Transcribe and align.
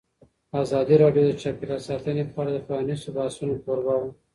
ازادي 0.63 0.95
راډیو 1.03 1.23
د 1.27 1.31
چاپیریال 1.41 1.81
ساتنه 1.87 2.23
په 2.33 2.37
اړه 2.41 2.51
د 2.53 2.59
پرانیستو 2.67 3.09
بحثونو 3.15 3.55
کوربه 3.63 3.93
وه. 3.99 4.09